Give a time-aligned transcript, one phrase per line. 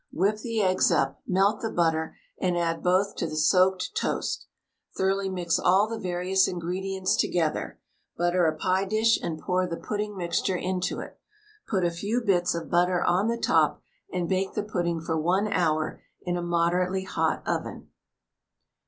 [0.11, 4.47] Whip the eggs up, melt the butter, and add both to the soaked toast.
[4.97, 7.79] Thoroughly mix all the various ingredients together.
[8.17, 11.19] Butter a pie dish and pour the pudding mixture into it;
[11.67, 15.47] put a few bits of butter on the top, and bake the pudding for 1
[15.53, 17.91] hour in a moderately hot oven.